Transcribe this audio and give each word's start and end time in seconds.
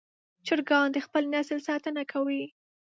چرګان 0.47 0.87
د 0.91 0.97
خپل 1.05 1.23
نسل 1.33 1.59
ساتنه 1.67 2.01
کوي. 2.11 2.43